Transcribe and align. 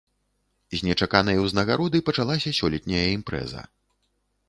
З 0.77 0.87
нечаканай 0.87 1.37
узнагароды 1.45 2.03
пачалася 2.09 2.57
сёлетняя 2.63 3.07
імпрэза. 3.17 3.61